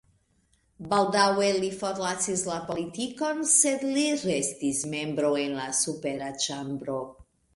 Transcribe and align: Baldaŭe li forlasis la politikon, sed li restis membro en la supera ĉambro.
Baldaŭe 0.93 1.49
li 1.63 1.67
forlasis 1.81 2.45
la 2.51 2.55
politikon, 2.71 3.43
sed 3.51 3.85
li 3.97 4.07
restis 4.23 4.81
membro 4.97 5.31
en 5.45 5.55
la 5.61 5.69
supera 5.83 6.33
ĉambro. 6.47 6.99